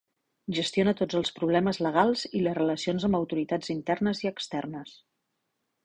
[0.59, 5.01] Gestiona tots els problemes legals i les relacions amb autoritats internes i externes.